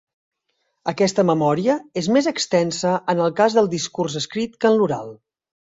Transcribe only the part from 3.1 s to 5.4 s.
en el cas del discurs escrit que en l'oral.